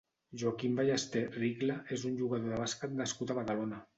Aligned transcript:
Joaquim 0.43 0.79
Ballester 0.79 1.21
Rigla 1.35 1.77
és 1.97 2.07
un 2.11 2.17
jugador 2.23 2.51
de 2.55 2.61
bàsquet 2.65 2.99
nascut 3.03 3.35
a 3.35 3.39
Badalona. 3.43 3.83